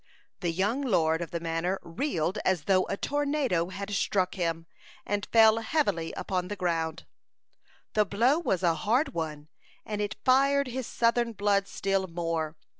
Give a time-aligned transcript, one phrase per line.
[0.39, 4.65] The young lord of the manor reeled as though a tornado had struck him,
[5.05, 7.05] and fell heavily upon the ground.
[7.93, 9.47] The blow was a hard one,
[9.85, 12.55] and it fired his southern blood still more.